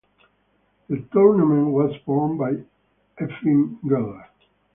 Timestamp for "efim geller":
3.23-4.25